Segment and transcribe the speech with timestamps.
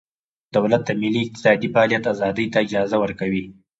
[0.55, 3.43] دولت د ملي اقتصادي فعالیت ازادۍ ته اجازه ورکوي